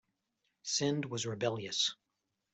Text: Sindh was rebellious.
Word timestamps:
Sindh 0.63 1.05
was 1.05 1.27
rebellious. 1.27 1.93